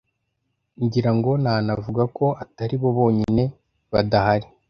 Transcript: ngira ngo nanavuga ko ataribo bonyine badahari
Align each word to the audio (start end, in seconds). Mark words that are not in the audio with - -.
ngira 0.83 1.11
ngo 1.17 1.31
nanavuga 1.43 2.03
ko 2.17 2.25
ataribo 2.43 2.87
bonyine 2.97 3.43
badahari 3.91 4.47